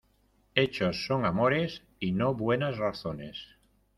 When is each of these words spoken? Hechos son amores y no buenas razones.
Hechos 0.55 1.05
son 1.05 1.25
amores 1.25 1.83
y 1.99 2.11
no 2.13 2.33
buenas 2.33 2.79
razones. 2.79 3.37